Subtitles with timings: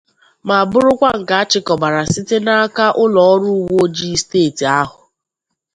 [0.47, 4.99] ma bụrụkwa nke a chịkọbara site n'aka ụlọọrụ uweojii steeti ahụ.